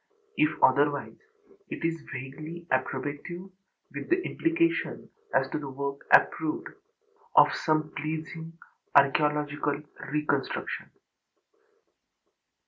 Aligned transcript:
If 0.35 0.49
otherwise, 0.63 1.13
it 1.69 1.85
is 1.85 2.01
vaguely 2.11 2.65
approbative, 2.71 3.51
with 3.93 4.09
the 4.09 4.19
implication, 4.25 5.11
as 5.31 5.47
to 5.51 5.59
the 5.59 5.69
work 5.69 6.07
approved, 6.11 6.69
of 7.35 7.53
some 7.53 7.91
pleasing 7.95 8.57
archæological 8.97 9.83
reconstruction. 10.11 10.89